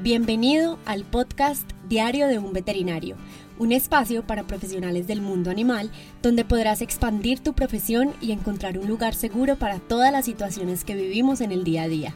[0.00, 3.16] Bienvenido al podcast Diario de un Veterinario,
[3.58, 5.88] un espacio para profesionales del mundo animal
[6.20, 10.96] donde podrás expandir tu profesión y encontrar un lugar seguro para todas las situaciones que
[10.96, 12.14] vivimos en el día a día.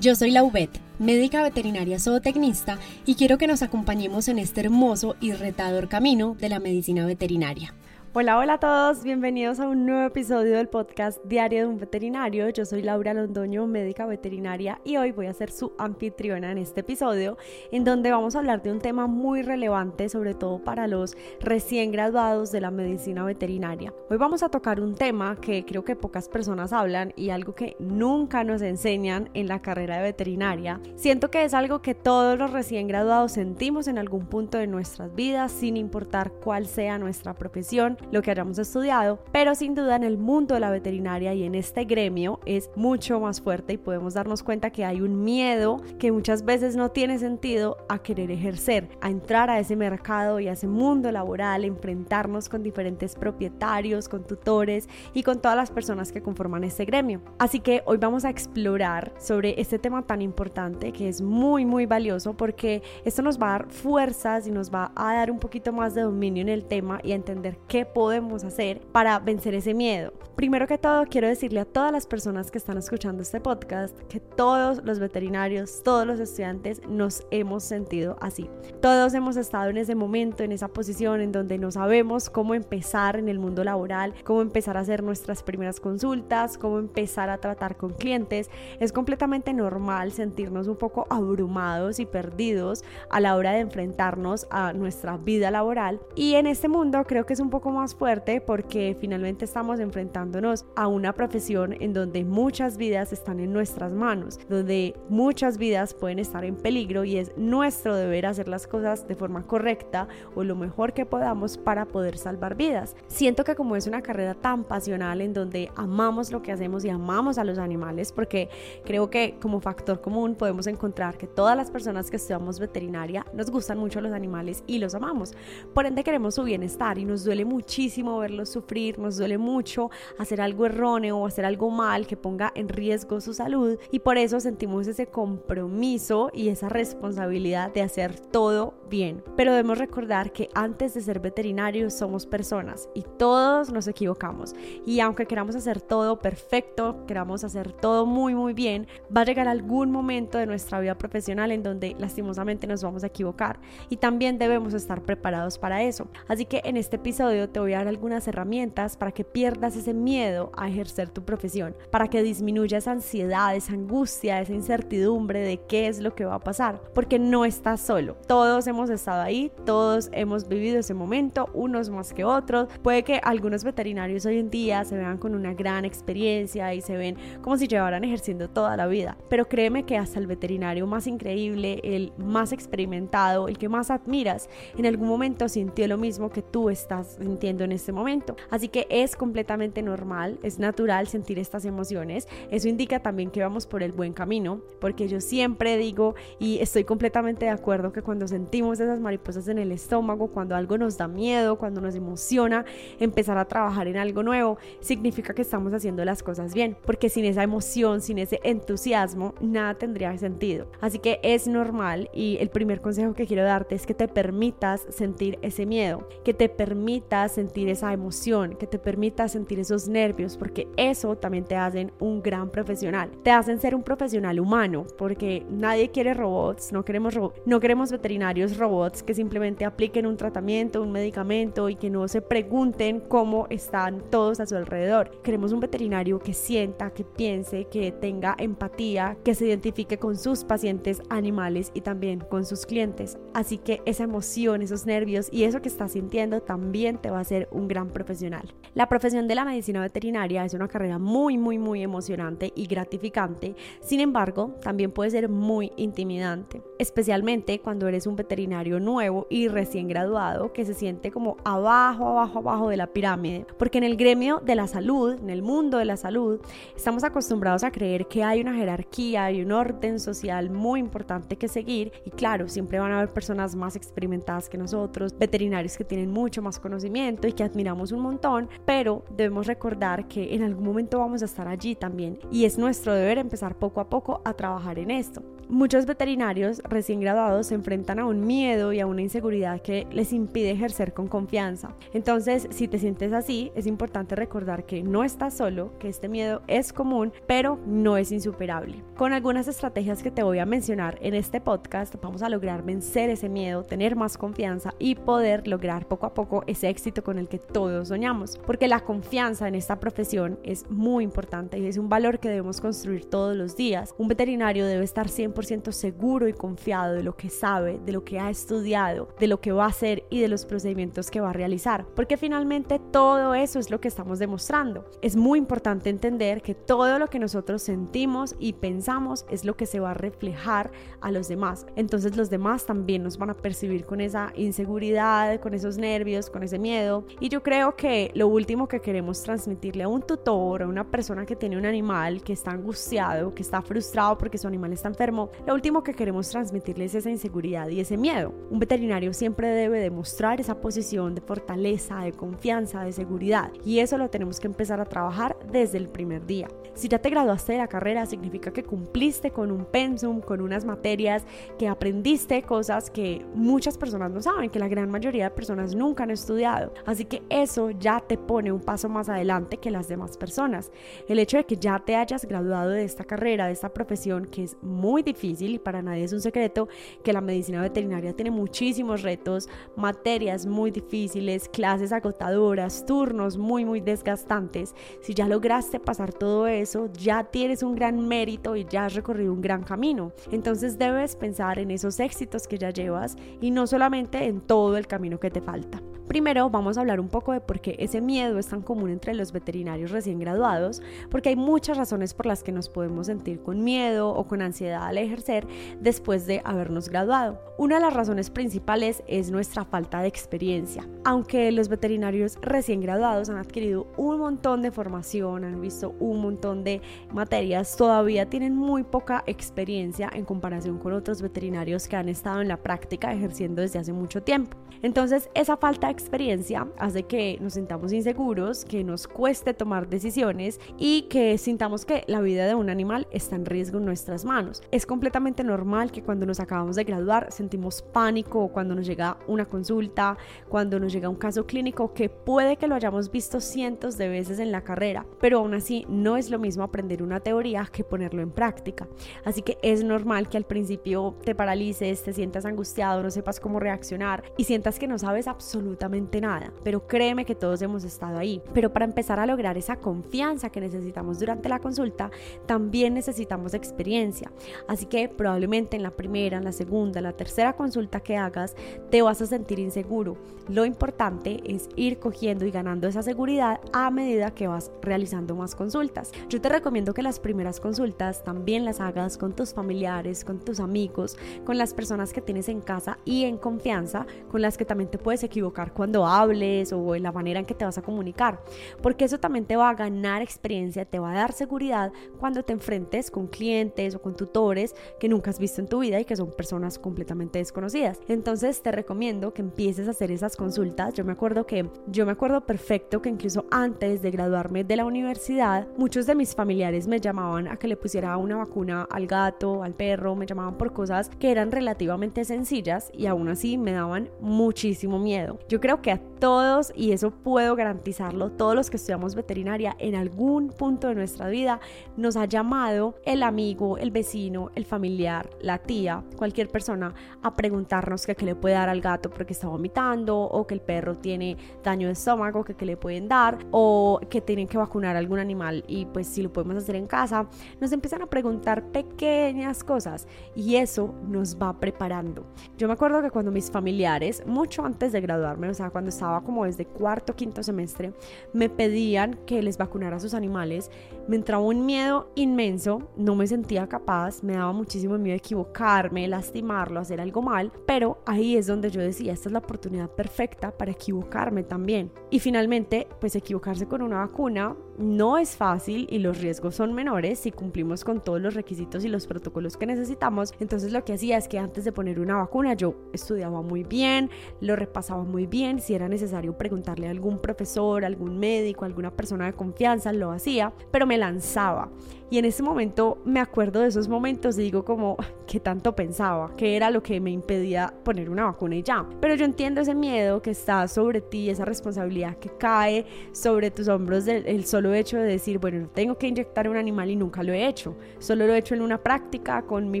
[0.00, 5.32] Yo soy Laubet, médica veterinaria zootecnista, y quiero que nos acompañemos en este hermoso y
[5.32, 7.72] retador camino de la medicina veterinaria.
[8.14, 12.50] Hola, hola a todos, bienvenidos a un nuevo episodio del podcast Diario de un Veterinario.
[12.50, 16.80] Yo soy Laura Londoño, médica veterinaria, y hoy voy a ser su anfitriona en este
[16.80, 17.38] episodio,
[17.70, 21.90] en donde vamos a hablar de un tema muy relevante, sobre todo para los recién
[21.90, 23.94] graduados de la medicina veterinaria.
[24.10, 27.76] Hoy vamos a tocar un tema que creo que pocas personas hablan y algo que
[27.78, 30.82] nunca nos enseñan en la carrera de veterinaria.
[30.96, 35.14] Siento que es algo que todos los recién graduados sentimos en algún punto de nuestras
[35.14, 40.04] vidas, sin importar cuál sea nuestra profesión lo que hayamos estudiado, pero sin duda en
[40.04, 44.14] el mundo de la veterinaria y en este gremio es mucho más fuerte y podemos
[44.14, 48.88] darnos cuenta que hay un miedo que muchas veces no tiene sentido a querer ejercer,
[49.00, 54.26] a entrar a ese mercado y a ese mundo laboral, enfrentarnos con diferentes propietarios, con
[54.26, 57.20] tutores y con todas las personas que conforman este gremio.
[57.38, 61.86] Así que hoy vamos a explorar sobre este tema tan importante que es muy muy
[61.86, 65.72] valioso porque esto nos va a dar fuerzas y nos va a dar un poquito
[65.72, 69.74] más de dominio en el tema y a entender qué podemos hacer para vencer ese
[69.74, 70.12] miedo.
[70.36, 74.18] Primero que todo, quiero decirle a todas las personas que están escuchando este podcast que
[74.18, 78.48] todos los veterinarios, todos los estudiantes nos hemos sentido así.
[78.80, 83.16] Todos hemos estado en ese momento, en esa posición en donde no sabemos cómo empezar
[83.16, 87.76] en el mundo laboral, cómo empezar a hacer nuestras primeras consultas, cómo empezar a tratar
[87.76, 88.50] con clientes.
[88.80, 94.72] Es completamente normal sentirnos un poco abrumados y perdidos a la hora de enfrentarnos a
[94.72, 96.00] nuestra vida laboral.
[96.14, 99.80] Y en este mundo creo que es un poco más más fuerte porque finalmente estamos
[99.80, 105.92] enfrentándonos a una profesión en donde muchas vidas están en nuestras manos, donde muchas vidas
[105.92, 110.44] pueden estar en peligro y es nuestro deber hacer las cosas de forma correcta o
[110.44, 112.94] lo mejor que podamos para poder salvar vidas.
[113.08, 116.88] Siento que como es una carrera tan pasional en donde amamos lo que hacemos y
[116.88, 118.48] amamos a los animales, porque
[118.84, 123.50] creo que como factor común podemos encontrar que todas las personas que estudiamos veterinaria nos
[123.50, 125.34] gustan mucho los animales y los amamos.
[125.74, 129.90] Por ende queremos su bienestar y nos duele mucho muchísimo verlos sufrir, nos duele mucho
[130.18, 134.18] hacer algo erróneo o hacer algo mal que ponga en riesgo su salud y por
[134.18, 139.24] eso sentimos ese compromiso y esa responsabilidad de hacer todo bien.
[139.38, 145.00] Pero debemos recordar que antes de ser veterinarios somos personas y todos nos equivocamos y
[145.00, 149.90] aunque queramos hacer todo perfecto, queramos hacer todo muy muy bien, va a llegar algún
[149.90, 154.74] momento de nuestra vida profesional en donde lastimosamente nos vamos a equivocar y también debemos
[154.74, 156.06] estar preparados para eso.
[156.28, 159.94] Así que en este episodio te voy a dar algunas herramientas para que pierdas ese
[159.94, 165.58] miedo a ejercer tu profesión, para que disminuya esa ansiedad, esa angustia, esa incertidumbre de
[165.58, 168.16] qué es lo que va a pasar, porque no estás solo.
[168.26, 172.68] Todos hemos estado ahí, todos hemos vivido ese momento, unos más que otros.
[172.82, 176.96] Puede que algunos veterinarios hoy en día se vean con una gran experiencia y se
[176.96, 181.06] ven como si llevaran ejerciendo toda la vida, pero créeme que hasta el veterinario más
[181.06, 186.42] increíble, el más experimentado, el que más admiras, en algún momento sintió lo mismo que
[186.42, 187.18] tú estás
[187.48, 188.36] en este momento.
[188.50, 192.28] Así que es completamente normal, es natural sentir estas emociones.
[192.50, 196.84] Eso indica también que vamos por el buen camino, porque yo siempre digo y estoy
[196.84, 201.08] completamente de acuerdo que cuando sentimos esas mariposas en el estómago, cuando algo nos da
[201.08, 202.64] miedo, cuando nos emociona
[203.00, 207.24] empezar a trabajar en algo nuevo, significa que estamos haciendo las cosas bien, porque sin
[207.24, 210.66] esa emoción, sin ese entusiasmo, nada tendría sentido.
[210.80, 214.86] Así que es normal y el primer consejo que quiero darte es que te permitas
[214.90, 220.36] sentir ese miedo, que te permitas sentir esa emoción, que te permita sentir esos nervios,
[220.36, 223.10] porque eso también te hacen un gran profesional.
[223.22, 228.56] Te hacen ser un profesional humano, porque nadie quiere robots, no queremos no queremos veterinarios
[228.56, 234.02] robots que simplemente apliquen un tratamiento, un medicamento y que no se pregunten cómo están
[234.10, 235.10] todos a su alrededor.
[235.22, 240.44] Queremos un veterinario que sienta, que piense, que tenga empatía, que se identifique con sus
[240.44, 243.18] pacientes animales y también con sus clientes.
[243.34, 247.21] Así que esa emoción, esos nervios y eso que estás sintiendo también te va a
[247.24, 248.52] ser un gran profesional.
[248.74, 253.54] La profesión de la medicina veterinaria es una carrera muy, muy, muy emocionante y gratificante.
[253.80, 259.88] Sin embargo, también puede ser muy intimidante, especialmente cuando eres un veterinario nuevo y recién
[259.88, 263.46] graduado que se siente como abajo, abajo, abajo de la pirámide.
[263.58, 266.40] Porque en el gremio de la salud, en el mundo de la salud,
[266.74, 271.48] estamos acostumbrados a creer que hay una jerarquía y un orden social muy importante que
[271.48, 271.92] seguir.
[272.04, 276.40] Y claro, siempre van a haber personas más experimentadas que nosotros, veterinarios que tienen mucho
[276.42, 281.22] más conocimiento y que admiramos un montón, pero debemos recordar que en algún momento vamos
[281.22, 284.90] a estar allí también y es nuestro deber empezar poco a poco a trabajar en
[284.90, 285.22] esto.
[285.48, 290.12] Muchos veterinarios recién graduados se enfrentan a un miedo y a una inseguridad que les
[290.12, 291.74] impide ejercer con confianza.
[291.92, 296.42] Entonces, si te sientes así, es importante recordar que no estás solo, que este miedo
[296.46, 298.82] es común, pero no es insuperable.
[298.96, 303.10] Con algunas estrategias que te voy a mencionar en este podcast, vamos a lograr vencer
[303.10, 307.28] ese miedo, tener más confianza y poder lograr poco a poco ese éxito con el
[307.28, 308.38] que todos soñamos.
[308.46, 312.60] Porque la confianza en esta profesión es muy importante y es un valor que debemos
[312.60, 313.94] construir todos los días.
[313.98, 318.18] Un veterinario debe estar 100% seguro y confiado de lo que sabe, de lo que
[318.18, 321.32] ha estudiado, de lo que va a hacer y de los procedimientos que va a
[321.32, 321.86] realizar.
[321.94, 324.84] Porque finalmente todo eso es lo que estamos demostrando.
[325.00, 329.66] Es muy importante entender que todo lo que nosotros sentimos y pensamos es lo que
[329.66, 330.70] se va a reflejar
[331.00, 331.66] a los demás.
[331.76, 336.42] Entonces los demás también nos van a percibir con esa inseguridad, con esos nervios, con
[336.42, 337.04] ese miedo.
[337.20, 341.26] Y yo creo que lo último que queremos transmitirle a un tutor, a una persona
[341.26, 345.21] que tiene un animal que está angustiado, que está frustrado porque su animal está enfermo,
[345.46, 348.32] lo último que queremos transmitirles es esa inseguridad y ese miedo.
[348.50, 353.98] Un veterinario siempre debe demostrar esa posición de fortaleza, de confianza, de seguridad y eso
[353.98, 356.48] lo tenemos que empezar a trabajar desde el primer día.
[356.74, 360.64] Si ya te graduaste de la carrera, significa que cumpliste con un pensum, con unas
[360.64, 361.24] materias,
[361.58, 366.04] que aprendiste cosas que muchas personas no saben, que la gran mayoría de personas nunca
[366.04, 366.72] han estudiado.
[366.86, 370.70] Así que eso ya te pone un paso más adelante que las demás personas.
[371.08, 374.44] El hecho de que ya te hayas graduado de esta carrera, de esta profesión, que
[374.44, 376.68] es muy difícil, y para nadie es un secreto
[377.04, 383.80] que la medicina veterinaria tiene muchísimos retos, materias muy difíciles, clases agotadoras, turnos muy muy
[383.80, 384.74] desgastantes.
[385.00, 389.32] Si ya lograste pasar todo eso, ya tienes un gran mérito y ya has recorrido
[389.32, 390.12] un gran camino.
[390.30, 394.86] Entonces debes pensar en esos éxitos que ya llevas y no solamente en todo el
[394.86, 395.80] camino que te falta.
[396.12, 399.14] Primero vamos a hablar un poco de por qué ese miedo es tan común entre
[399.14, 403.64] los veterinarios recién graduados, porque hay muchas razones por las que nos podemos sentir con
[403.64, 405.46] miedo o con ansiedad al ejercer
[405.80, 407.40] después de habernos graduado.
[407.56, 410.86] Una de las razones principales es nuestra falta de experiencia.
[411.04, 416.62] Aunque los veterinarios recién graduados han adquirido un montón de formación, han visto un montón
[416.62, 422.42] de materias, todavía tienen muy poca experiencia en comparación con otros veterinarios que han estado
[422.42, 424.58] en la práctica ejerciendo desde hace mucho tiempo.
[424.82, 430.60] Entonces, esa falta de experiencia hace que nos sintamos inseguros, que nos cueste tomar decisiones
[430.78, 434.62] y que sintamos que la vida de un animal está en riesgo en nuestras manos.
[434.72, 439.46] Es completamente normal que cuando nos acabamos de graduar sentimos pánico cuando nos llega una
[439.46, 440.16] consulta,
[440.48, 444.40] cuando nos llega un caso clínico que puede que lo hayamos visto cientos de veces
[444.40, 448.22] en la carrera, pero aún así no es lo mismo aprender una teoría que ponerlo
[448.22, 448.88] en práctica.
[449.24, 453.60] Así que es normal que al principio te paralices, te sientas angustiado, no sepas cómo
[453.60, 458.40] reaccionar y sientas que no sabes absolutamente nada, pero créeme que todos hemos estado ahí.
[458.54, 462.10] Pero para empezar a lograr esa confianza que necesitamos durante la consulta,
[462.46, 464.30] también necesitamos experiencia.
[464.68, 468.54] Así que probablemente en la primera, en la segunda, en la tercera consulta que hagas,
[468.90, 470.16] te vas a sentir inseguro.
[470.48, 475.54] Lo importante es ir cogiendo y ganando esa seguridad a medida que vas realizando más
[475.54, 476.10] consultas.
[476.28, 480.58] Yo te recomiendo que las primeras consultas también las hagas con tus familiares, con tus
[480.58, 484.90] amigos, con las personas que tienes en casa y en confianza, con las que también
[484.90, 488.40] te puedes equivocar cuando hables o en la manera en que te vas a comunicar,
[488.80, 492.52] porque eso también te va a ganar experiencia, te va a dar seguridad cuando te
[492.52, 496.16] enfrentes con clientes o con tutores que nunca has visto en tu vida y que
[496.16, 498.00] son personas completamente desconocidas.
[498.08, 500.94] Entonces te recomiendo que empieces a hacer esas consultas.
[500.94, 504.84] Yo me acuerdo que yo me acuerdo perfecto que incluso antes de graduarme de la
[504.84, 509.62] universidad, muchos de mis familiares me llamaban a que le pusiera una vacuna al gato,
[509.62, 514.10] al perro, me llamaban por cosas que eran relativamente sencillas y aún así me daban
[514.20, 515.38] muchísimo miedo.
[515.48, 519.94] Yo creo que a todos, y eso puedo garantizarlo, todos los que estudiamos veterinaria en
[519.94, 521.60] algún punto de nuestra vida
[521.96, 528.06] nos ha llamado el amigo, el vecino, el familiar, la tía, cualquier persona a preguntarnos
[528.06, 531.86] qué le puede dar al gato porque está vomitando o que el perro tiene daño
[531.86, 535.64] de estómago, que qué le pueden dar o que tienen que vacunar a algún animal
[535.68, 537.28] y pues si lo podemos hacer en casa,
[537.60, 542.26] nos empiezan a preguntar pequeñas cosas y eso nos va preparando.
[542.58, 546.22] Yo me acuerdo que cuando mis familiares, mucho antes de graduarme, o sea, cuando estaba
[546.22, 547.92] como desde cuarto, quinto semestre,
[548.32, 550.70] me pedían que les vacunara a sus animales,
[551.08, 556.80] me entraba un miedo inmenso, no me sentía capaz, me daba muchísimo miedo equivocarme, lastimarlo,
[556.80, 560.72] hacer algo mal, pero ahí es donde yo decía, esta es la oportunidad perfecta para
[560.72, 561.90] equivocarme también.
[562.10, 567.18] Y finalmente, pues equivocarse con una vacuna no es fácil y los riesgos son menores
[567.18, 570.34] si cumplimos con todos los requisitos y los protocolos que necesitamos.
[570.40, 574.10] Entonces lo que hacía es que antes de poner una vacuna yo estudiaba muy bien,
[574.40, 579.26] lo repasaba muy bien, si era necesario preguntarle a algún profesor, algún médico, alguna persona
[579.26, 581.68] de confianza, lo hacía, pero me lanzaba.
[582.12, 586.36] Y en ese momento me acuerdo de esos momentos y digo como, ¿qué tanto pensaba?
[586.36, 588.86] ¿Qué era lo que me impedía poner una vacuna y ya?
[589.00, 593.66] Pero yo entiendo ese miedo que está sobre ti, esa responsabilidad que cae sobre tus
[593.68, 597.22] hombros del solo hecho de decir, bueno, no tengo que inyectar un animal y nunca
[597.22, 597.76] lo he hecho.
[597.98, 599.80] Solo lo he hecho en una práctica con mi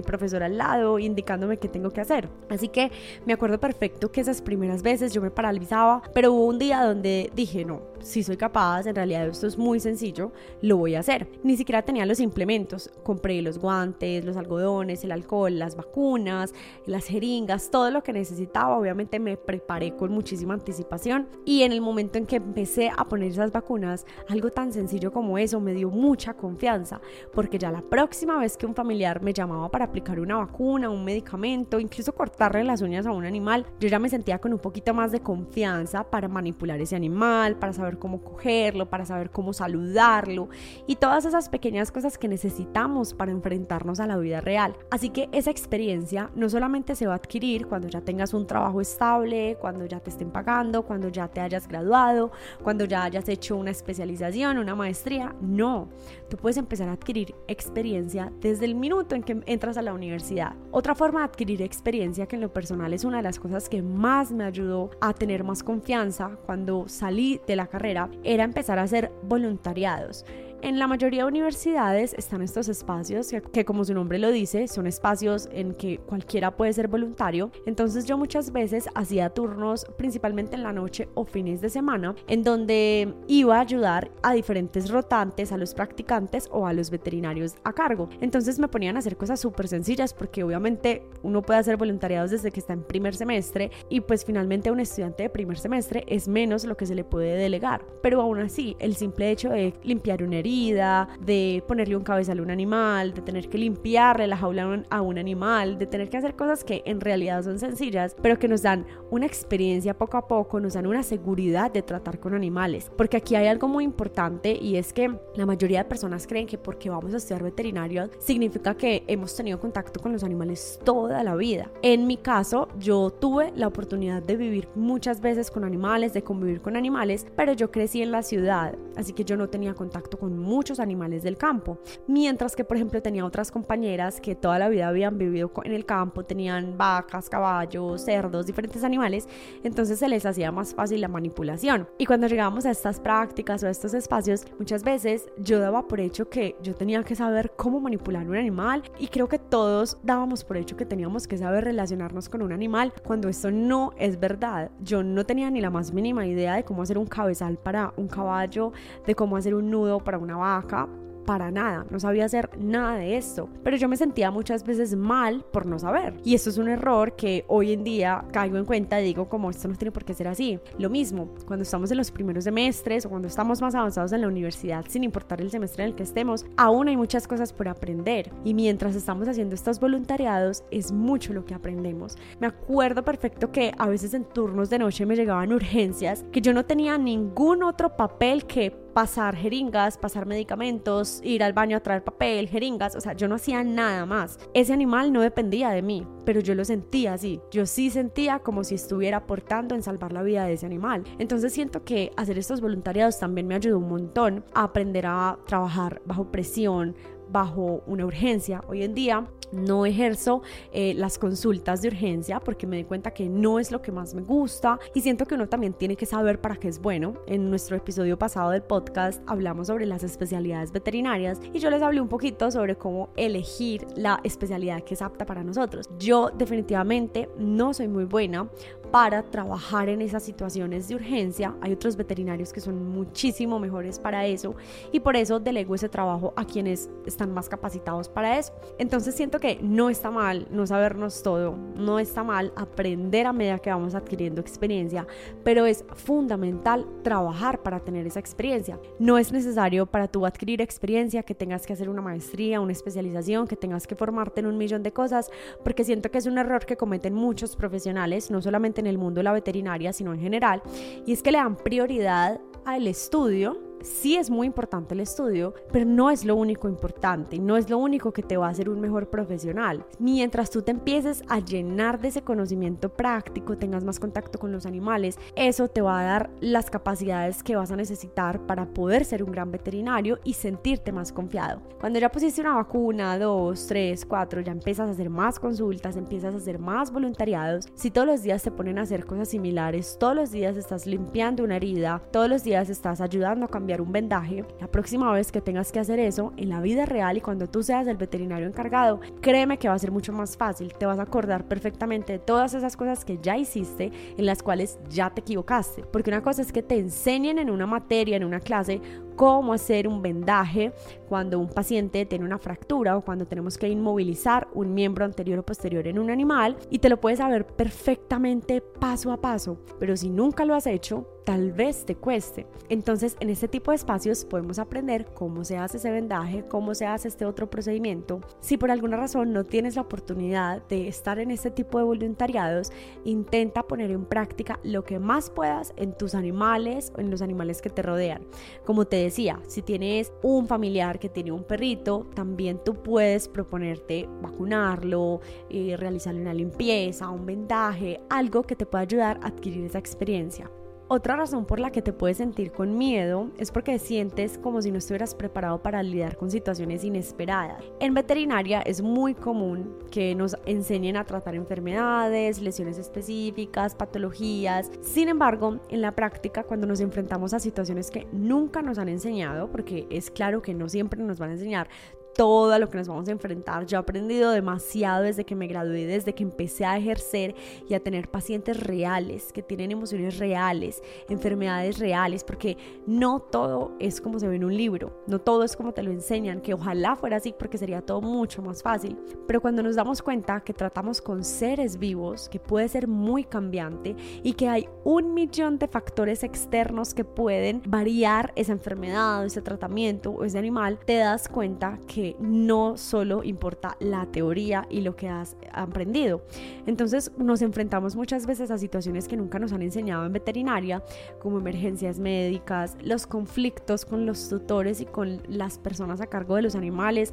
[0.00, 2.30] profesor al lado, indicándome qué tengo que hacer.
[2.48, 2.90] Así que
[3.26, 7.30] me acuerdo perfecto que esas primeras veces yo me paralizaba, pero hubo un día donde
[7.36, 11.28] dije, no, si soy capaz, en realidad esto es muy sencillo, lo voy a hacer.
[11.42, 16.54] Ni siquiera tenía los implementos, compré los guantes, los algodones, el alcohol, las vacunas,
[16.86, 21.28] las jeringas, todo lo que necesitaba, obviamente me preparé con muchísima anticipación.
[21.44, 25.38] Y en el momento en que empecé a poner esas vacunas, algo tan sencillo como
[25.38, 27.00] eso me dio mucha confianza,
[27.32, 31.04] porque ya la próxima vez que un familiar me llamaba para aplicar una vacuna, un
[31.04, 34.94] medicamento, incluso cortarle las uñas a un animal, yo ya me sentía con un poquito
[34.94, 40.48] más de confianza para manipular ese animal, para saber cómo cogerlo, para saber cómo saludarlo.
[40.86, 44.76] Y todas esas pequeñas cosas que necesitamos para enfrentarnos a la vida real.
[44.90, 48.80] Así que esa experiencia no solamente se va a adquirir cuando ya tengas un trabajo
[48.80, 53.56] estable, cuando ya te estén pagando, cuando ya te hayas graduado, cuando ya hayas hecho
[53.56, 55.88] una especialización, una maestría, no.
[56.28, 60.54] Tú puedes empezar a adquirir experiencia desde el minuto en que entras a la universidad.
[60.70, 63.82] Otra forma de adquirir experiencia que en lo personal es una de las cosas que
[63.82, 68.82] más me ayudó a tener más confianza cuando salí de la carrera era empezar a
[68.82, 70.24] hacer voluntariados.
[70.62, 74.86] En la mayoría de universidades están estos espacios que, como su nombre lo dice, son
[74.86, 77.50] espacios en que cualquiera puede ser voluntario.
[77.66, 82.44] Entonces yo muchas veces hacía turnos, principalmente en la noche o fines de semana, en
[82.44, 87.72] donde iba a ayudar a diferentes rotantes, a los practicantes o a los veterinarios a
[87.72, 88.08] cargo.
[88.20, 92.52] Entonces me ponían a hacer cosas súper sencillas porque obviamente uno puede hacer voluntariados desde
[92.52, 96.28] que está en primer semestre y pues finalmente a un estudiante de primer semestre es
[96.28, 97.84] menos lo que se le puede delegar.
[98.00, 102.42] Pero aún así, el simple hecho de limpiar una herida, de ponerle un cabezal a
[102.42, 106.36] un animal, de tener que limpiarle la jaula a un animal, de tener que hacer
[106.36, 110.60] cosas que en realidad son sencillas, pero que nos dan una experiencia poco a poco,
[110.60, 112.90] nos dan una seguridad de tratar con animales.
[112.96, 116.58] Porque aquí hay algo muy importante y es que la mayoría de personas creen que
[116.58, 121.34] porque vamos a estudiar veterinario significa que hemos tenido contacto con los animales toda la
[121.34, 121.70] vida.
[121.82, 126.60] En mi caso, yo tuve la oportunidad de vivir muchas veces con animales, de convivir
[126.60, 130.41] con animales, pero yo crecí en la ciudad, así que yo no tenía contacto con
[130.42, 131.78] muchos animales del campo.
[132.06, 135.84] Mientras que, por ejemplo, tenía otras compañeras que toda la vida habían vivido en el
[135.84, 139.28] campo, tenían vacas, caballos, cerdos, diferentes animales,
[139.62, 141.88] entonces se les hacía más fácil la manipulación.
[141.98, 146.00] Y cuando llegábamos a estas prácticas o a estos espacios, muchas veces yo daba por
[146.00, 150.44] hecho que yo tenía que saber cómo manipular un animal y creo que todos dábamos
[150.44, 154.70] por hecho que teníamos que saber relacionarnos con un animal cuando esto no es verdad.
[154.80, 158.08] Yo no tenía ni la más mínima idea de cómo hacer un cabezal para un
[158.08, 158.72] caballo,
[159.06, 160.88] de cómo hacer un nudo para una vaca
[161.24, 165.44] para nada, no sabía hacer nada de esto, pero yo me sentía muchas veces mal
[165.52, 166.14] por no saber.
[166.24, 169.50] Y esto es un error que hoy en día caigo en cuenta y digo como
[169.50, 170.58] esto no tiene por qué ser así.
[170.78, 174.28] Lo mismo, cuando estamos en los primeros semestres o cuando estamos más avanzados en la
[174.28, 178.30] universidad, sin importar el semestre en el que estemos, aún hay muchas cosas por aprender.
[178.44, 182.16] Y mientras estamos haciendo estos voluntariados, es mucho lo que aprendemos.
[182.40, 186.52] Me acuerdo perfecto que a veces en turnos de noche me llegaban urgencias que yo
[186.52, 192.04] no tenía ningún otro papel que pasar jeringas, pasar medicamentos, ir al baño a traer
[192.04, 194.38] papel, jeringas, o sea, yo no hacía nada más.
[194.54, 197.40] Ese animal no dependía de mí, pero yo lo sentía así.
[197.50, 201.04] Yo sí sentía como si estuviera aportando en salvar la vida de ese animal.
[201.18, 206.02] Entonces siento que hacer estos voluntariados también me ayudó un montón a aprender a trabajar
[206.04, 206.94] bajo presión,
[207.32, 208.62] bajo una urgencia.
[208.68, 213.28] Hoy en día no ejerzo eh, las consultas de urgencia porque me di cuenta que
[213.28, 216.40] no es lo que más me gusta y siento que uno también tiene que saber
[216.40, 217.14] para qué es bueno.
[217.26, 222.00] En nuestro episodio pasado del podcast hablamos sobre las especialidades veterinarias y yo les hablé
[222.00, 225.88] un poquito sobre cómo elegir la especialidad que es apta para nosotros.
[225.98, 228.48] Yo definitivamente no soy muy buena
[228.90, 231.54] para trabajar en esas situaciones de urgencia.
[231.62, 234.54] Hay otros veterinarios que son muchísimo mejores para eso
[234.92, 238.52] y por eso delego ese trabajo a quienes están más capacitados para eso.
[238.78, 243.58] Entonces siento que no está mal no sabernos todo, no está mal aprender a medida
[243.58, 245.06] que vamos adquiriendo experiencia,
[245.44, 248.78] pero es fundamental trabajar para tener esa experiencia.
[248.98, 253.46] No es necesario para tú adquirir experiencia que tengas que hacer una maestría, una especialización,
[253.46, 255.30] que tengas que formarte en un millón de cosas,
[255.64, 259.20] porque siento que es un error que cometen muchos profesionales, no solamente en el mundo
[259.20, 260.62] de la veterinaria, sino en general,
[261.06, 265.84] y es que le dan prioridad al estudio sí es muy importante el estudio, pero
[265.84, 268.80] no es lo único importante, no es lo único que te va a hacer un
[268.80, 269.84] mejor profesional.
[269.98, 274.66] Mientras tú te empieces a llenar de ese conocimiento práctico, tengas más contacto con los
[274.66, 279.22] animales, eso te va a dar las capacidades que vas a necesitar para poder ser
[279.22, 281.62] un gran veterinario y sentirte más confiado.
[281.80, 286.34] Cuando ya pusiste una vacuna, dos, tres, cuatro, ya empiezas a hacer más consultas, empiezas
[286.34, 287.68] a hacer más voluntariados.
[287.74, 291.44] Si todos los días te ponen a hacer cosas similares, todos los días estás limpiando
[291.44, 295.40] una herida, todos los días estás ayudando a cambiar un vendaje, la próxima vez que
[295.40, 299.00] tengas que hacer eso en la vida real y cuando tú seas el veterinario encargado,
[299.20, 300.72] créeme que va a ser mucho más fácil.
[300.74, 304.78] Te vas a acordar perfectamente de todas esas cosas que ya hiciste, en las cuales
[304.88, 305.82] ya te equivocaste.
[305.84, 308.80] Porque una cosa es que te enseñen en una materia, en una clase,
[309.22, 310.72] cómo hacer un vendaje
[311.08, 315.46] cuando un paciente tiene una fractura o cuando tenemos que inmovilizar un miembro anterior o
[315.46, 320.10] posterior en un animal y te lo puedes saber perfectamente paso a paso, pero si
[320.10, 322.46] nunca lo has hecho, tal vez te cueste.
[322.68, 326.86] Entonces, en este tipo de espacios podemos aprender cómo se hace ese vendaje, cómo se
[326.86, 328.20] hace este otro procedimiento.
[328.40, 332.72] Si por alguna razón no tienes la oportunidad de estar en este tipo de voluntariados,
[333.04, 337.62] intenta poner en práctica lo que más puedas en tus animales o en los animales
[337.62, 338.22] que te rodean.
[338.64, 345.20] Como te si tienes un familiar que tiene un perrito, también tú puedes proponerte vacunarlo,
[345.50, 350.50] eh, realizarle una limpieza, un vendaje, algo que te pueda ayudar a adquirir esa experiencia.
[350.94, 354.70] Otra razón por la que te puedes sentir con miedo es porque sientes como si
[354.70, 357.64] no estuvieras preparado para lidiar con situaciones inesperadas.
[357.80, 364.70] En veterinaria es muy común que nos enseñen a tratar enfermedades, lesiones específicas, patologías.
[364.82, 369.50] Sin embargo, en la práctica, cuando nos enfrentamos a situaciones que nunca nos han enseñado,
[369.50, 371.68] porque es claro que no siempre nos van a enseñar
[372.14, 373.66] todo a lo que nos vamos a enfrentar.
[373.66, 377.34] Yo he aprendido demasiado desde que me gradué, desde que empecé a ejercer
[377.68, 384.00] y a tener pacientes reales, que tienen emociones reales, enfermedades reales, porque no todo es
[384.00, 386.96] como se ve en un libro, no todo es como te lo enseñan, que ojalá
[386.96, 388.98] fuera así porque sería todo mucho más fácil.
[389.26, 393.96] Pero cuando nos damos cuenta que tratamos con seres vivos, que puede ser muy cambiante
[394.22, 400.10] y que hay un millón de factores externos que pueden variar esa enfermedad, ese tratamiento
[400.10, 405.08] o ese animal, te das cuenta que no solo importa la teoría y lo que
[405.08, 406.22] has aprendido.
[406.66, 410.82] Entonces nos enfrentamos muchas veces a situaciones que nunca nos han enseñado en veterinaria,
[411.20, 416.42] como emergencias médicas, los conflictos con los tutores y con las personas a cargo de
[416.42, 417.12] los animales.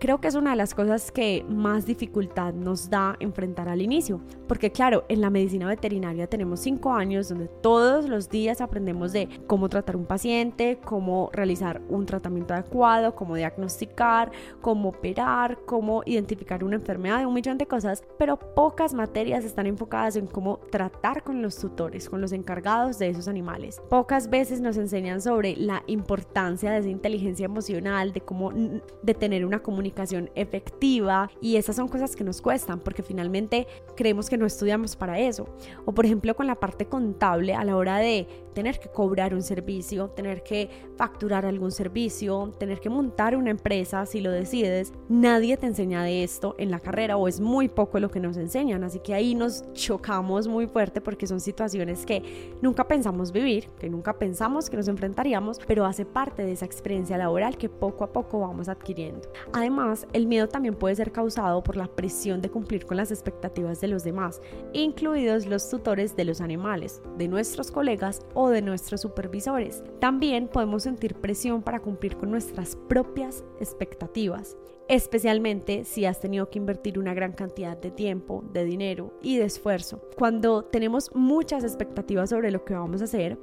[0.00, 4.22] Creo que es una de las cosas que más dificultad nos da enfrentar al inicio,
[4.48, 9.28] porque claro, en la medicina veterinaria tenemos cinco años donde todos los días aprendemos de
[9.46, 14.32] cómo tratar un paciente, cómo realizar un tratamiento adecuado, cómo diagnosticar,
[14.62, 20.16] cómo operar, cómo identificar una enfermedad, un millón de cosas, pero pocas materias están enfocadas
[20.16, 23.82] en cómo tratar con los tutores, con los encargados de esos animales.
[23.90, 29.44] Pocas veces nos enseñan sobre la importancia de esa inteligencia emocional, de cómo de tener
[29.44, 29.89] una comunicación
[30.34, 35.18] efectiva y esas son cosas que nos cuestan porque finalmente creemos que no estudiamos para
[35.18, 35.46] eso.
[35.84, 39.42] O por ejemplo con la parte contable a la hora de tener que cobrar un
[39.42, 45.56] servicio, tener que facturar algún servicio, tener que montar una empresa, si lo decides, nadie
[45.56, 48.84] te enseña de esto en la carrera o es muy poco lo que nos enseñan.
[48.84, 53.88] Así que ahí nos chocamos muy fuerte porque son situaciones que nunca pensamos vivir, que
[53.88, 58.12] nunca pensamos que nos enfrentaríamos, pero hace parte de esa experiencia laboral que poco a
[58.12, 59.28] poco vamos adquiriendo.
[59.52, 59.79] Además,
[60.12, 63.88] el miedo también puede ser causado por la presión de cumplir con las expectativas de
[63.88, 64.40] los demás,
[64.72, 69.82] incluidos los tutores de los animales, de nuestros colegas o de nuestros supervisores.
[69.98, 74.56] También podemos sentir presión para cumplir con nuestras propias expectativas,
[74.88, 79.44] especialmente si has tenido que invertir una gran cantidad de tiempo, de dinero y de
[79.44, 80.02] esfuerzo.
[80.16, 83.38] Cuando tenemos muchas expectativas sobre lo que vamos a hacer,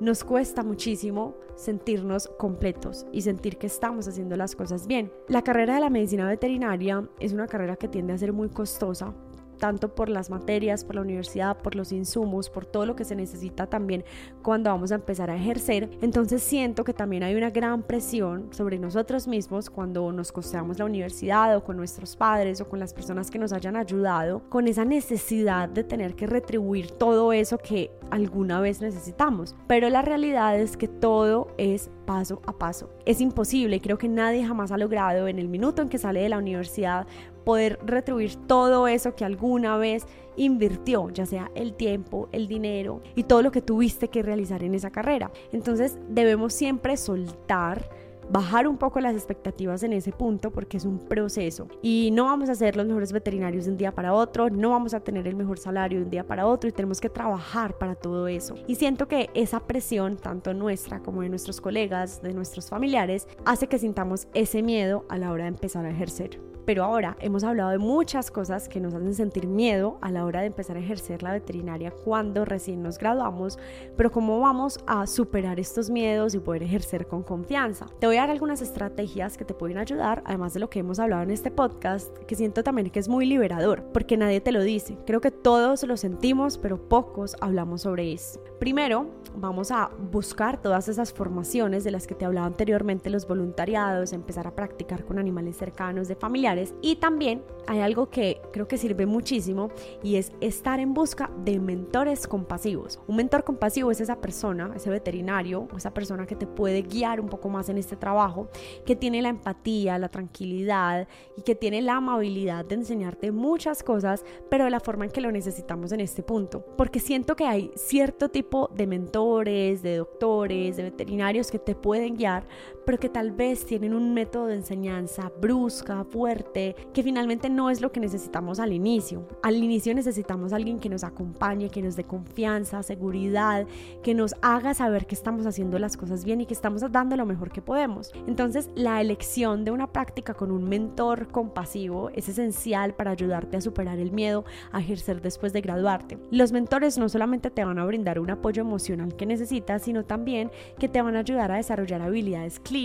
[0.00, 5.12] nos cuesta muchísimo sentirnos completos y sentir que estamos haciendo las cosas bien.
[5.28, 9.14] La carrera de la medicina veterinaria es una carrera que tiende a ser muy costosa
[9.60, 13.14] tanto por las materias, por la universidad, por los insumos, por todo lo que se
[13.14, 14.04] necesita también
[14.42, 15.88] cuando vamos a empezar a ejercer.
[16.02, 20.86] Entonces siento que también hay una gran presión sobre nosotros mismos cuando nos costeamos la
[20.86, 24.84] universidad o con nuestros padres o con las personas que nos hayan ayudado, con esa
[24.84, 29.54] necesidad de tener que retribuir todo eso que alguna vez necesitamos.
[29.68, 32.90] Pero la realidad es que todo es paso a paso.
[33.04, 36.28] Es imposible creo que nadie jamás ha logrado en el minuto en que sale de
[36.28, 37.06] la universidad
[37.50, 43.24] poder retribuir todo eso que alguna vez invirtió, ya sea el tiempo, el dinero y
[43.24, 45.32] todo lo que tuviste que realizar en esa carrera.
[45.50, 47.90] Entonces debemos siempre soltar
[48.30, 52.48] bajar un poco las expectativas en ese punto porque es un proceso y no vamos
[52.50, 55.34] a ser los mejores veterinarios de un día para otro, no vamos a tener el
[55.34, 58.54] mejor salario de un día para otro y tenemos que trabajar para todo eso.
[58.68, 63.66] Y siento que esa presión, tanto nuestra como de nuestros colegas, de nuestros familiares, hace
[63.66, 66.49] que sintamos ese miedo a la hora de empezar a ejercer.
[66.70, 70.42] Pero ahora hemos hablado de muchas cosas que nos hacen sentir miedo a la hora
[70.42, 73.58] de empezar a ejercer la veterinaria cuando recién nos graduamos,
[73.96, 77.86] pero cómo vamos a superar estos miedos y poder ejercer con confianza.
[77.98, 81.00] Te voy a dar algunas estrategias que te pueden ayudar, además de lo que hemos
[81.00, 84.62] hablado en este podcast, que siento también que es muy liberador, porque nadie te lo
[84.62, 84.96] dice.
[85.06, 88.40] Creo que todos lo sentimos, pero pocos hablamos sobre eso.
[88.60, 94.12] Primero, vamos a buscar todas esas formaciones de las que te hablaba anteriormente, los voluntariados,
[94.12, 98.78] empezar a practicar con animales cercanos de familiares y también hay algo que creo que
[98.78, 99.70] sirve muchísimo
[100.02, 102.98] y es estar en busca de mentores compasivos.
[103.06, 107.28] Un mentor compasivo es esa persona, ese veterinario, esa persona que te puede guiar un
[107.28, 108.48] poco más en este trabajo,
[108.84, 114.24] que tiene la empatía, la tranquilidad y que tiene la amabilidad de enseñarte muchas cosas,
[114.48, 116.64] pero de la forma en que lo necesitamos en este punto.
[116.76, 122.16] Porque siento que hay cierto tipo de mentores, de doctores, de veterinarios que te pueden
[122.16, 122.46] guiar,
[122.90, 127.80] pero que tal vez tienen un método de enseñanza brusca, fuerte, que finalmente no es
[127.80, 129.28] lo que necesitamos al inicio.
[129.44, 133.64] Al inicio necesitamos alguien que nos acompañe, que nos dé confianza, seguridad,
[134.02, 137.26] que nos haga saber que estamos haciendo las cosas bien y que estamos dando lo
[137.26, 138.10] mejor que podemos.
[138.26, 143.60] Entonces, la elección de una práctica con un mentor compasivo es esencial para ayudarte a
[143.60, 146.18] superar el miedo a ejercer después de graduarte.
[146.32, 150.50] Los mentores no solamente te van a brindar un apoyo emocional que necesitas, sino también
[150.80, 152.79] que te van a ayudar a desarrollar habilidades clínicas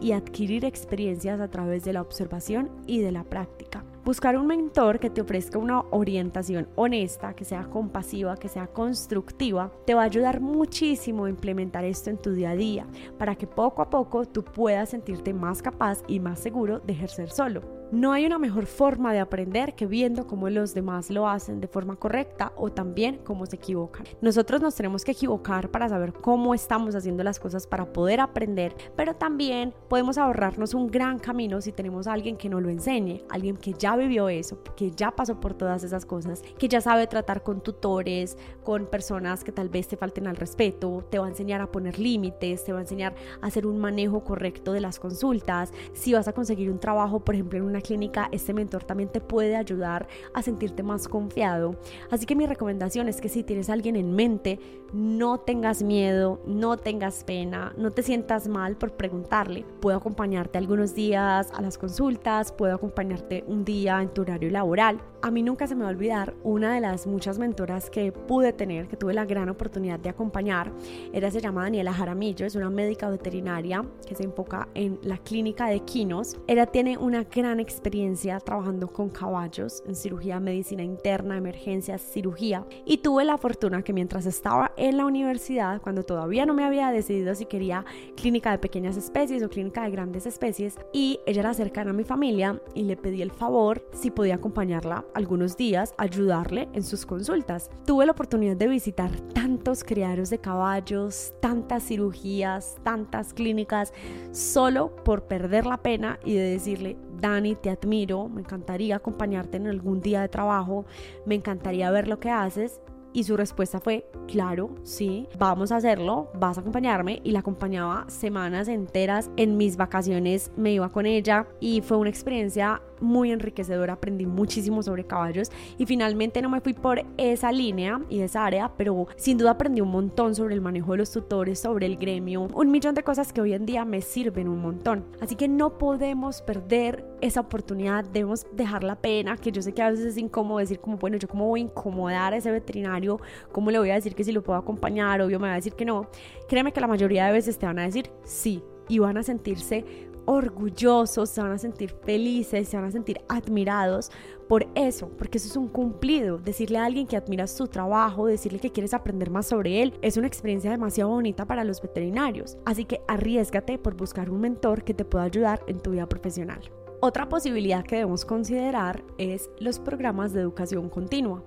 [0.00, 3.84] y adquirir experiencias a través de la observación y de la práctica.
[4.04, 9.72] Buscar un mentor que te ofrezca una orientación honesta, que sea compasiva, que sea constructiva,
[9.86, 12.86] te va a ayudar muchísimo a implementar esto en tu día a día,
[13.16, 17.30] para que poco a poco tú puedas sentirte más capaz y más seguro de ejercer
[17.30, 17.62] solo.
[17.92, 21.68] No hay una mejor forma de aprender que viendo cómo los demás lo hacen de
[21.68, 24.04] forma correcta o también cómo se equivocan.
[24.20, 28.74] Nosotros nos tenemos que equivocar para saber cómo estamos haciendo las cosas para poder aprender,
[28.96, 33.22] pero también podemos ahorrarnos un gran camino si tenemos a alguien que nos lo enseñe,
[33.30, 37.06] alguien que ya vivió eso, que ya pasó por todas esas cosas, que ya sabe
[37.06, 41.28] tratar con tutores, con personas que tal vez te falten al respeto, te va a
[41.28, 44.98] enseñar a poner límites, te va a enseñar a hacer un manejo correcto de las
[44.98, 49.08] consultas, si vas a conseguir un trabajo, por ejemplo, en una clínica, este mentor también
[49.08, 51.76] te puede ayudar a sentirte más confiado.
[52.10, 54.58] Así que mi recomendación es que si tienes a alguien en mente,
[54.92, 59.64] no tengas miedo, no tengas pena, no te sientas mal por preguntarle.
[59.80, 65.00] Puedo acompañarte algunos días a las consultas, puedo acompañarte un día en tu horario laboral.
[65.24, 68.52] A mí nunca se me va a olvidar una de las muchas mentoras que pude
[68.52, 70.70] tener, que tuve la gran oportunidad de acompañar.
[71.14, 75.68] Ella se llama Daniela Jaramillo, es una médica veterinaria que se enfoca en la clínica
[75.68, 76.36] de Quinos.
[76.46, 82.66] Ella tiene una gran experiencia trabajando con caballos en cirugía, medicina interna, emergencias, cirugía.
[82.84, 86.90] Y tuve la fortuna que mientras estaba en la universidad, cuando todavía no me había
[86.90, 91.54] decidido si quería clínica de pequeñas especies o clínica de grandes especies, y ella era
[91.54, 96.68] cercana a mi familia y le pedí el favor si podía acompañarla algunos días, ayudarle
[96.72, 97.70] en sus consultas.
[97.86, 103.92] Tuve la oportunidad de visitar tantos criaderos de caballos, tantas cirugías, tantas clínicas,
[104.32, 109.66] solo por perder la pena y de decirle, Dani, te admiro, me encantaría acompañarte en
[109.66, 110.84] algún día de trabajo,
[111.24, 112.80] me encantaría ver lo que haces.
[113.14, 117.20] Y su respuesta fue, claro, sí, vamos a hacerlo, vas a acompañarme.
[117.22, 122.10] Y la acompañaba semanas enteras en mis vacaciones, me iba con ella y fue una
[122.10, 128.00] experiencia muy enriquecedora, aprendí muchísimo sobre caballos y finalmente no me fui por esa línea
[128.08, 131.60] y esa área, pero sin duda aprendí un montón sobre el manejo de los tutores,
[131.60, 135.04] sobre el gremio, un millón de cosas que hoy en día me sirven un montón.
[135.20, 139.82] Así que no podemos perder esa oportunidad, debemos dejar la pena, que yo sé que
[139.82, 143.20] a veces es incómodo decir como, bueno, yo cómo voy a incomodar a ese veterinario,
[143.52, 145.74] cómo le voy a decir que si lo puedo acompañar, obvio me va a decir
[145.74, 146.08] que no.
[146.48, 149.84] Créeme que la mayoría de veces te van a decir sí y van a sentirse
[150.26, 154.10] orgullosos, se van a sentir felices, se van a sentir admirados
[154.48, 156.38] por eso, porque eso es un cumplido.
[156.38, 160.16] Decirle a alguien que admiras su trabajo, decirle que quieres aprender más sobre él, es
[160.16, 162.58] una experiencia demasiado bonita para los veterinarios.
[162.64, 166.60] Así que arriesgate por buscar un mentor que te pueda ayudar en tu vida profesional.
[167.00, 171.44] Otra posibilidad que debemos considerar es los programas de educación continua.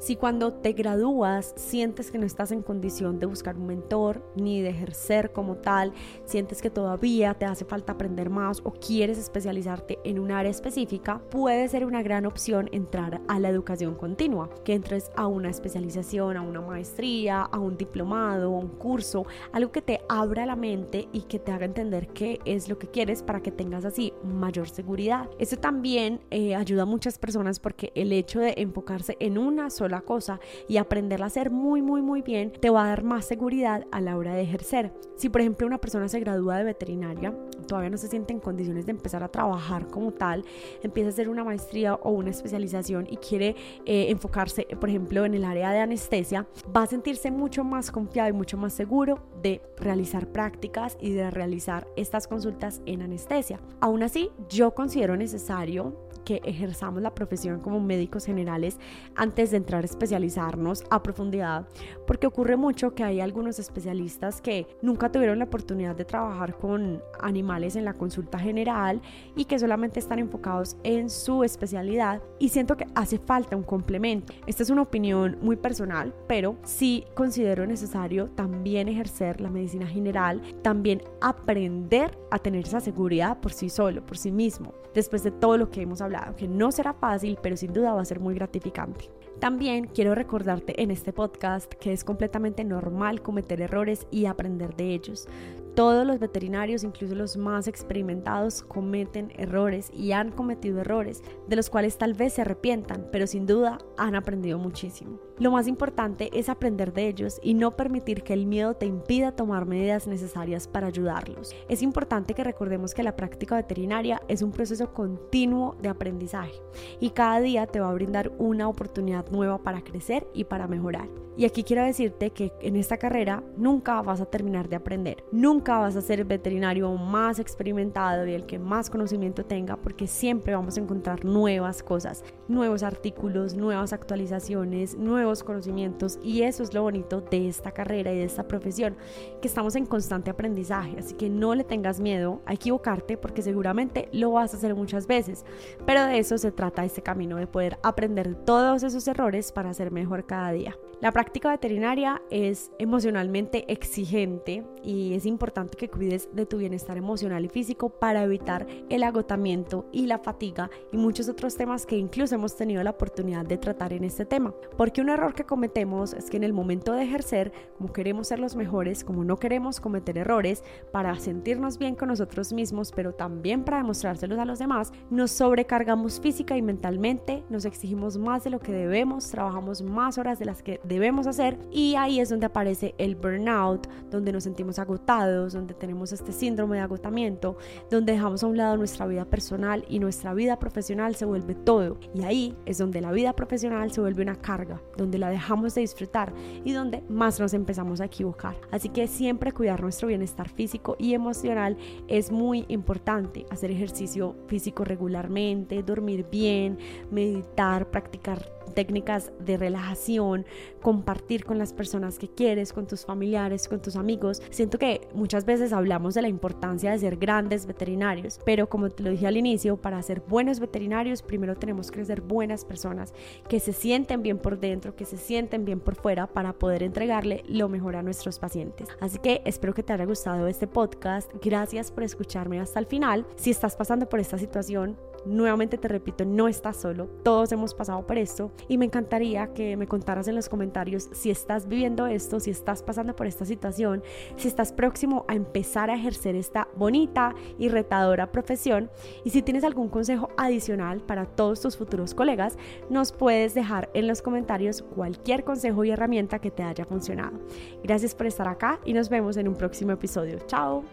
[0.00, 4.62] Si cuando te gradúas sientes que no estás en condición de buscar un mentor ni
[4.62, 5.92] de ejercer como tal,
[6.24, 11.20] sientes que todavía te hace falta aprender más o quieres especializarte en un área específica,
[11.30, 16.38] puede ser una gran opción entrar a la educación continua, que entres a una especialización,
[16.38, 21.08] a una maestría, a un diplomado, a un curso, algo que te abra la mente
[21.12, 24.70] y que te haga entender qué es lo que quieres para que tengas así mayor
[24.70, 25.28] seguridad.
[25.38, 29.89] Eso también eh, ayuda a muchas personas porque el hecho de enfocarse en una sola
[29.90, 33.24] la cosa y aprenderla a hacer muy, muy, muy bien, te va a dar más
[33.24, 34.92] seguridad a la hora de ejercer.
[35.16, 37.34] Si, por ejemplo, una persona se gradúa de veterinaria,
[37.66, 40.44] todavía no se siente en condiciones de empezar a trabajar como tal,
[40.82, 45.34] empieza a hacer una maestría o una especialización y quiere eh, enfocarse, por ejemplo, en
[45.34, 49.60] el área de anestesia, va a sentirse mucho más confiado y mucho más seguro de
[49.76, 53.60] realizar prácticas y de realizar estas consultas en anestesia.
[53.80, 58.78] Aún así, yo considero necesario que ejerzamos la profesión como médicos generales
[59.16, 61.66] antes de entrar a especializarnos a profundidad,
[62.06, 67.02] porque ocurre mucho que hay algunos especialistas que nunca tuvieron la oportunidad de trabajar con
[67.20, 69.00] animales en la consulta general
[69.36, 74.32] y que solamente están enfocados en su especialidad y siento que hace falta un complemento.
[74.46, 80.40] Esta es una opinión muy personal, pero sí considero necesario también ejercer la medicina general,
[80.62, 85.56] también aprender a tener esa seguridad por sí solo, por sí mismo, después de todo
[85.56, 88.34] lo que hemos hablado que no será fácil, pero sin duda va a ser muy
[88.34, 89.10] gratificante.
[89.38, 94.92] También quiero recordarte en este podcast que es completamente normal cometer errores y aprender de
[94.92, 95.28] ellos.
[95.74, 101.70] Todos los veterinarios, incluso los más experimentados, cometen errores y han cometido errores de los
[101.70, 105.29] cuales tal vez se arrepientan, pero sin duda han aprendido muchísimo.
[105.40, 109.32] Lo más importante es aprender de ellos y no permitir que el miedo te impida
[109.32, 111.56] tomar medidas necesarias para ayudarlos.
[111.66, 116.60] Es importante que recordemos que la práctica veterinaria es un proceso continuo de aprendizaje
[117.00, 121.08] y cada día te va a brindar una oportunidad nueva para crecer y para mejorar.
[121.38, 125.24] Y aquí quiero decirte que en esta carrera nunca vas a terminar de aprender.
[125.32, 130.06] Nunca vas a ser el veterinario más experimentado y el que más conocimiento tenga porque
[130.06, 136.74] siempre vamos a encontrar nuevas cosas, nuevos artículos, nuevas actualizaciones, nuevos conocimientos y eso es
[136.74, 138.96] lo bonito de esta carrera y de esta profesión,
[139.40, 140.96] que estamos en constante aprendizaje.
[140.98, 145.06] Así que no le tengas miedo a equivocarte porque seguramente lo vas a hacer muchas
[145.06, 145.44] veces.
[145.86, 149.90] Pero de eso se trata este camino, de poder aprender todos esos errores para ser
[149.90, 150.76] mejor cada día.
[151.00, 157.42] La práctica veterinaria es emocionalmente exigente y es importante que cuides de tu bienestar emocional
[157.42, 162.34] y físico para evitar el agotamiento y la fatiga y muchos otros temas que incluso
[162.34, 164.52] hemos tenido la oportunidad de tratar en este tema.
[164.76, 168.38] Porque un error que cometemos es que en el momento de ejercer, como queremos ser
[168.38, 173.64] los mejores, como no queremos cometer errores para sentirnos bien con nosotros mismos, pero también
[173.64, 178.60] para demostrárselos a los demás, nos sobrecargamos física y mentalmente, nos exigimos más de lo
[178.60, 182.94] que debemos, trabajamos más horas de las que debemos hacer y ahí es donde aparece
[182.98, 187.56] el burnout, donde nos sentimos agotados, donde tenemos este síndrome de agotamiento,
[187.90, 191.98] donde dejamos a un lado nuestra vida personal y nuestra vida profesional se vuelve todo.
[192.14, 195.82] Y ahí es donde la vida profesional se vuelve una carga, donde la dejamos de
[195.82, 196.32] disfrutar
[196.64, 198.56] y donde más nos empezamos a equivocar.
[198.70, 201.76] Así que siempre cuidar nuestro bienestar físico y emocional
[202.08, 203.46] es muy importante.
[203.50, 206.78] Hacer ejercicio físico regularmente, dormir bien,
[207.10, 210.46] meditar, practicar técnicas de relajación,
[210.82, 214.42] compartir con las personas que quieres, con tus familiares, con tus amigos.
[214.50, 219.02] Siento que muchas veces hablamos de la importancia de ser grandes veterinarios, pero como te
[219.02, 223.12] lo dije al inicio, para ser buenos veterinarios primero tenemos que ser buenas personas
[223.48, 227.44] que se sienten bien por dentro, que se sienten bien por fuera para poder entregarle
[227.48, 228.88] lo mejor a nuestros pacientes.
[229.00, 231.30] Así que espero que te haya gustado este podcast.
[231.42, 233.26] Gracias por escucharme hasta el final.
[233.36, 238.06] Si estás pasando por esta situación, Nuevamente te repito, no estás solo, todos hemos pasado
[238.06, 242.40] por esto y me encantaría que me contaras en los comentarios si estás viviendo esto,
[242.40, 244.02] si estás pasando por esta situación,
[244.36, 248.90] si estás próximo a empezar a ejercer esta bonita y retadora profesión
[249.24, 252.56] y si tienes algún consejo adicional para todos tus futuros colegas,
[252.88, 257.38] nos puedes dejar en los comentarios cualquier consejo y herramienta que te haya funcionado.
[257.82, 260.38] Gracias por estar acá y nos vemos en un próximo episodio.
[260.46, 260.84] Chao.